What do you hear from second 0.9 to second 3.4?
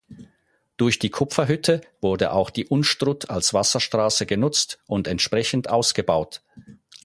die Kupferhütte wurde auch die Unstrut